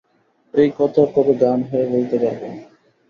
[0.53, 2.41] এই কথা কবে গান গেয়ে বলতে পারব?